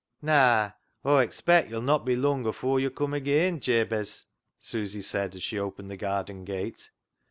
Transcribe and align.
"Naa, 0.23 0.71
Aw 1.05 1.19
expect 1.19 1.67
[hope] 1.67 1.71
yo'll 1.73 1.83
not 1.83 2.05
be 2.07 2.15
lung 2.15 2.43
afoor 2.47 2.79
yo' 2.81 2.89
come 2.89 3.11
ageean, 3.13 3.59
Jabez," 3.59 4.25
Susy 4.59 4.99
said 5.01 5.35
as 5.35 5.43
she 5.43 5.59
opened 5.59 5.91
the 5.91 5.95
garden 5.95 6.43
gate. 6.43 6.89